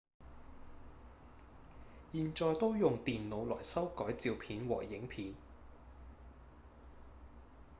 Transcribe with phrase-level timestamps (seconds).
[2.11, 5.35] 現在都用電腦來修改照片和影片